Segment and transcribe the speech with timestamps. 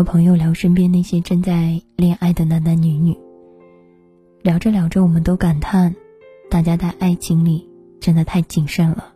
[0.00, 3.14] 和朋友聊身边那些正在恋爱的男男女女，
[4.40, 5.94] 聊着聊着，我们都感叹，
[6.50, 7.68] 大家在爱情里
[8.00, 9.12] 真的太谨慎了。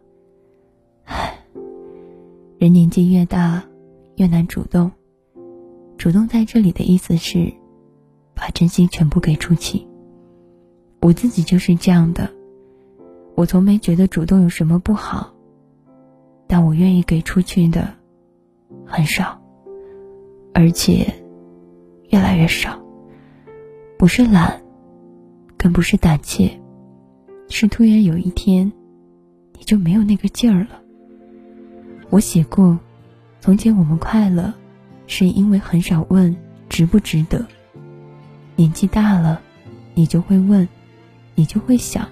[1.04, 1.38] 唉，
[2.58, 3.64] 人年纪越大，
[4.16, 4.92] 越难主动。
[5.96, 7.50] 主动在这里的意思是，
[8.34, 9.86] 把真心全部给出去。
[11.00, 12.30] 我自己就是这样的，
[13.36, 15.32] 我从没觉得主动有什么不好，
[16.46, 17.88] 但我愿意给出去的
[18.84, 19.40] 很少。
[20.54, 21.12] 而且，
[22.10, 22.80] 越来越少。
[23.98, 24.62] 不是懒，
[25.58, 26.60] 更不是胆怯，
[27.48, 28.72] 是突然有一天，
[29.58, 30.80] 你就没有那个劲儿了。
[32.10, 32.78] 我写过，
[33.40, 34.54] 从前我们快乐，
[35.08, 36.36] 是因为很少问
[36.68, 37.44] 值不值得。
[38.54, 39.40] 年纪大了，
[39.94, 40.68] 你就会问，
[41.34, 42.08] 你就会想，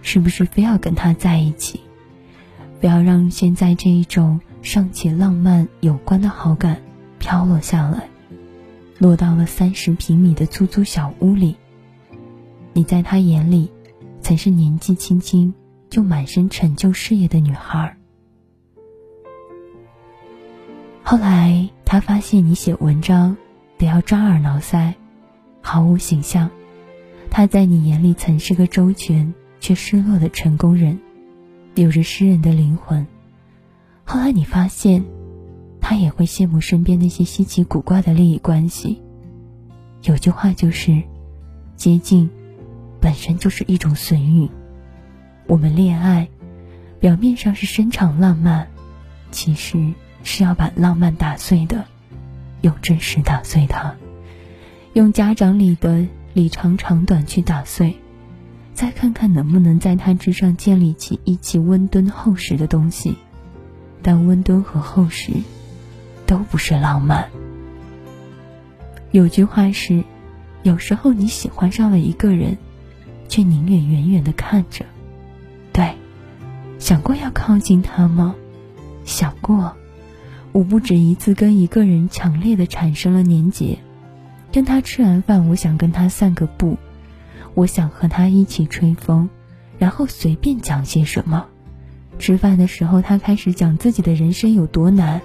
[0.00, 1.80] 是不是非要跟他在一起？
[2.80, 6.80] 不要让现在这一种尚且浪漫有关的好感。
[7.26, 8.08] 飘落下来，
[8.98, 11.56] 落到了三十平米的出租小屋里。
[12.72, 13.68] 你在他眼里，
[14.20, 15.52] 曾是年纪轻轻
[15.90, 17.96] 就满身成就事业的女孩。
[21.02, 23.36] 后来他发现你写文章
[23.76, 24.94] 得要抓耳挠腮，
[25.60, 26.48] 毫无形象。
[27.28, 30.96] 他在你眼里曾是个周全却失落的成功人，
[31.74, 33.04] 有着诗人的灵魂。
[34.04, 35.04] 后来你发现。
[35.88, 39.00] 他也会羡慕身边那些稀奇古怪的利益关系。
[40.02, 41.00] 有句话就是，
[41.76, 42.28] 接近
[43.00, 44.50] 本身就是一种损欲。
[45.46, 46.28] 我们恋爱，
[46.98, 48.66] 表面上是深长浪漫，
[49.30, 49.92] 其实
[50.24, 51.84] 是要把浪漫打碎的，
[52.62, 53.94] 用真实打碎它，
[54.92, 57.94] 用家长里的里长长短去打碎，
[58.74, 63.14] 再看看能不能在它之上建立起一起温敦厚实的东西。
[64.02, 65.30] 但温敦和厚实。
[66.26, 67.28] 都不是浪漫。
[69.12, 70.04] 有句话是，
[70.62, 72.58] 有时候你喜欢上了一个人，
[73.28, 74.84] 却宁愿远远的看着。
[75.72, 75.94] 对，
[76.78, 78.34] 想过要靠近他吗？
[79.04, 79.74] 想过。
[80.52, 83.78] 我不止一次跟一个人强烈的产生了连结。
[84.52, 86.78] 跟他吃完饭，我想跟他散个步，
[87.54, 89.28] 我想和他一起吹风，
[89.78, 91.46] 然后随便讲些什么。
[92.18, 95.20] 吃饭的时候，他开始讲自己的人生有多难。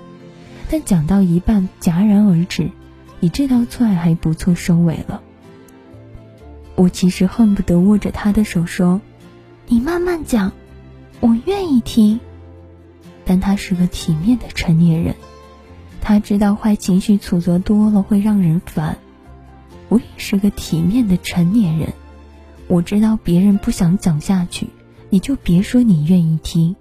[0.72, 2.72] 但讲到一半戛然而止，
[3.20, 5.22] 以这道菜还不错收尾了。
[6.76, 9.02] 我其实恨不得握着他的手说
[9.68, 10.54] ：“你慢慢讲，
[11.20, 12.22] 我愿意听。”
[13.26, 15.14] 但他是个体面的成年人，
[16.00, 18.98] 他知道坏情绪储存多了会让人烦。
[19.90, 21.92] 我也是个体面的成年人，
[22.70, 24.68] 我知道别人不想讲下去，
[25.10, 26.78] 你就别说你愿意听。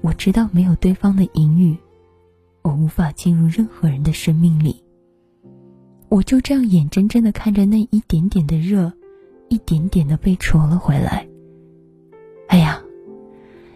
[0.00, 1.76] 我知道没有对方的言语。
[2.62, 4.82] 我无法进入任何人的生命里。
[6.08, 8.92] 我就这样眼睁睁的看着那一点点的热，
[9.48, 11.26] 一点点的被戳了回来。
[12.48, 12.82] 哎呀，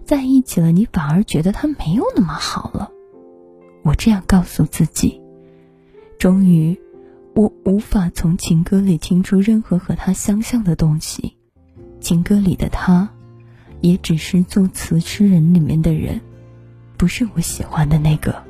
[0.05, 2.91] 在一起了，你反而觉得他没有那么好了。
[3.85, 5.21] 我这样告诉自己。
[6.19, 6.77] 终于，
[7.35, 11.37] 我无法从情歌里听出任何和他相像的东西。
[12.01, 13.09] 情歌里的他，
[13.81, 16.21] 也只是作词诗人里面的人，
[16.97, 18.43] 不是我喜欢的那个。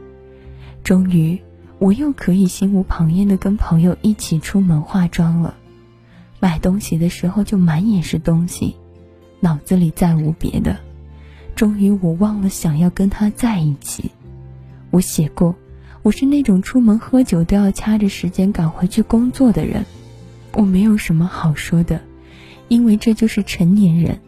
[0.85, 1.41] 终于，
[1.79, 5.55] 我又可以心无旁骛的跟朋友一起出门化妆了。
[6.41, 8.77] 买东西的时候就满眼是东西，
[9.41, 10.77] 脑子里再无别的。
[11.57, 14.11] 终于，我忘了想要跟他在一起。
[14.91, 15.55] 我写过，
[16.03, 19.87] 我是那种出门喝酒都要掐着时间赶回去工作的人。
[20.53, 21.99] 我没有什么好说的，
[22.69, 24.21] 因为这就是成年人，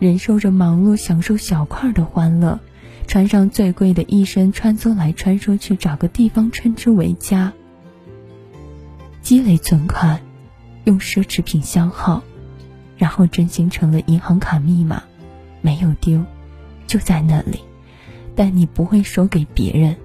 [0.00, 2.58] 忍受着忙碌，享受小块的欢乐。
[3.10, 7.52] 穿上最贵的一身，穿梭来穿梭去，找个地方称之为家。
[9.20, 10.20] 积累存款，
[10.84, 12.22] 用奢侈品消耗，
[12.96, 15.02] 然后真心成了银行卡密码，
[15.60, 16.24] 没有丢，
[16.86, 17.58] 就在那里，
[18.36, 19.96] 但你不会说给别人。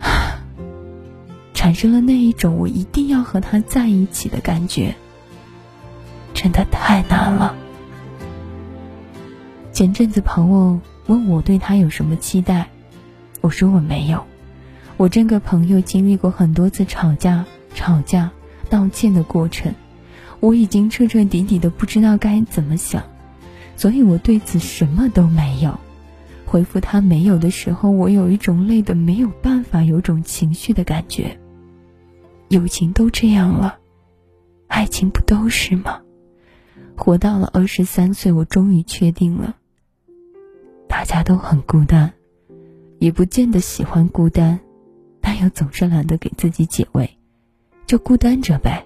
[1.54, 4.94] 产生了那一种我一定要和他在一起的感觉，
[6.34, 7.54] 真的太难了。
[9.72, 10.78] 前阵子朋友。
[11.10, 12.68] 问我对他有什么期待，
[13.40, 14.22] 我说我没有。
[14.96, 18.30] 我这个朋友经历过很多次吵架、吵架、
[18.68, 19.74] 道歉的过程，
[20.38, 23.02] 我已经彻彻底底的不知道该怎么想，
[23.74, 25.76] 所以我对此什么都没有。
[26.46, 31.40] 回复他没有的时候，我有一种累的没有办法，有种情绪的感觉。
[32.50, 33.78] 友情都这样了，
[34.68, 36.02] 爱情不都是吗？
[36.96, 39.56] 活到了二十三岁，我终于确定了。
[40.90, 42.12] 大家都很孤单，
[42.98, 44.58] 也不见得喜欢孤单，
[45.20, 47.08] 但又总是懒得给自己解围，
[47.86, 48.84] 就孤单着呗。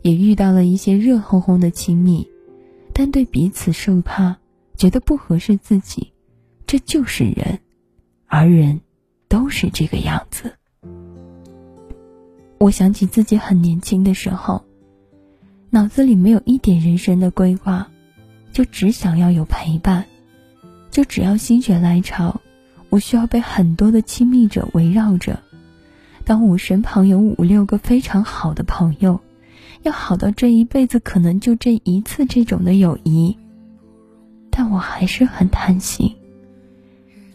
[0.00, 2.26] 也遇到了一些热烘烘的亲密，
[2.94, 4.38] 但对彼此受怕，
[4.76, 6.14] 觉得不合适自己，
[6.66, 7.60] 这就是人，
[8.26, 8.80] 而人
[9.28, 10.54] 都是这个样子。
[12.58, 14.64] 我想起自己很年轻的时候，
[15.68, 17.90] 脑子里没有一点人生的规划，
[18.52, 20.06] 就只想要有陪伴，
[20.96, 22.40] 就只要心血来潮，
[22.88, 25.42] 我需要被很多的亲密者围绕着。
[26.24, 29.20] 当我身旁有五六个非常好的朋友，
[29.82, 33.36] 要好到这一辈子可能就这一次这种的友谊，
[34.48, 36.16] 但我还是很贪心，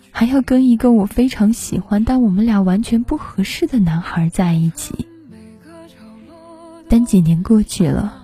[0.09, 5.05] 还要跟一个我非常喜欢但我们俩完全不合适的男孩在一起。
[6.89, 8.23] 但几年过去了，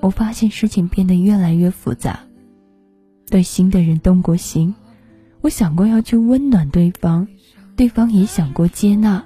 [0.00, 2.18] 我发现事情变得越来越复杂。
[3.32, 4.74] 对新的人动过心，
[5.40, 7.26] 我想过要去温暖对方，
[7.76, 9.24] 对方也想过接纳，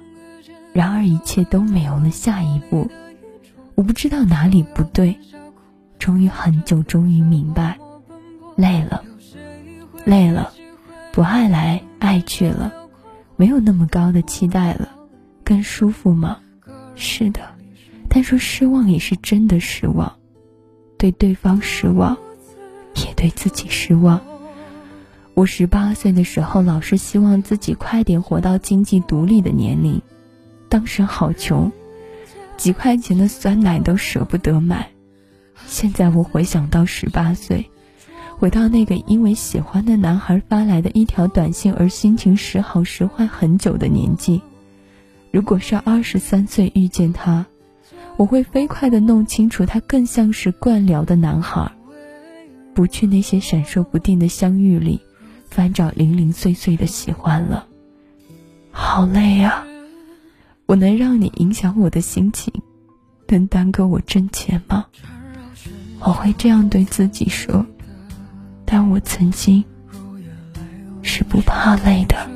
[0.71, 2.89] 然而一切都没有了下一步。
[3.75, 5.19] 我不知道哪里不对，
[5.99, 7.77] 终于很久，终于明白，
[8.55, 9.03] 累了，
[10.05, 10.53] 累了，
[11.11, 12.71] 不爱来爱去了，
[13.35, 14.87] 没有那么高的期待了，
[15.43, 16.37] 更舒服吗？
[16.95, 17.41] 是的。
[18.07, 20.15] 但说失望也是真的失望，
[20.97, 22.17] 对对方失望，
[23.05, 24.19] 也对自己失望。
[25.33, 30.01] 我十八岁的时候，老是希望自己快点活到经济独立的年龄。
[30.69, 31.71] 当时好穷，
[32.57, 34.89] 几块钱的酸奶都舍不得买。
[35.65, 37.69] 现在我回想到十八岁，
[38.37, 44.41] 回到那个因为喜欢的男孩发来的一条短信而心情时好时坏很久的年纪，
[45.31, 47.45] 如果是二十三岁遇见他。
[48.17, 51.71] 我会飞快地弄清楚，他更像是惯聊的男孩，
[52.77, 55.01] 不去那些闪烁不定的相遇里，
[55.49, 57.65] 翻找零零碎碎的喜欢了。
[58.69, 59.65] 好累呀！
[60.67, 62.53] 我能让你影响我的心情，
[63.29, 64.85] 能耽搁我挣钱吗？
[66.01, 67.65] 我会这样对自己说，
[68.63, 69.63] 但我曾经
[71.01, 72.29] 是不怕累的。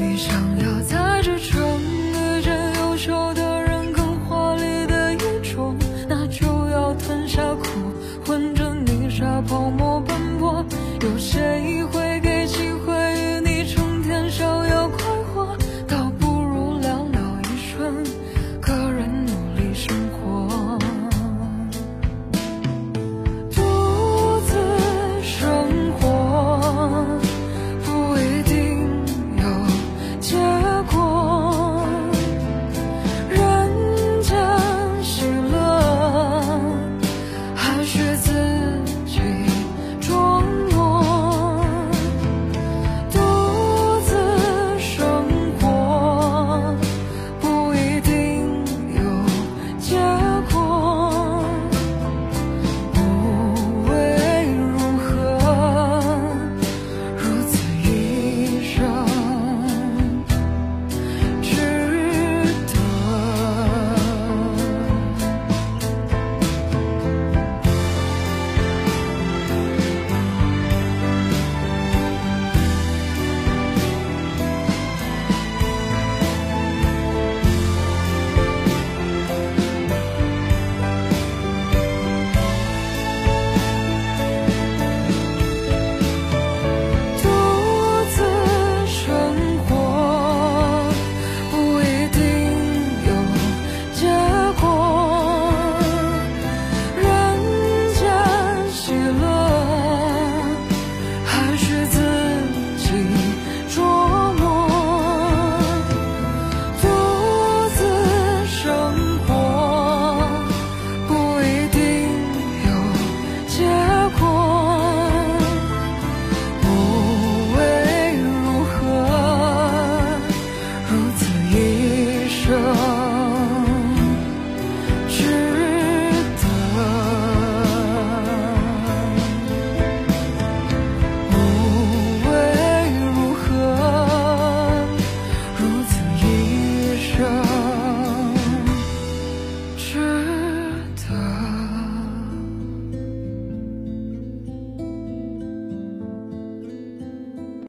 [0.00, 1.59] 你想要在这城